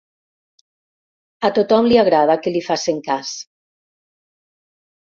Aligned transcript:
A 1.49 1.51
tothom 1.59 1.91
li 1.91 2.01
agrada 2.05 2.39
que 2.47 2.55
li 2.57 2.65
facin 2.71 3.07
cas. 3.11 3.39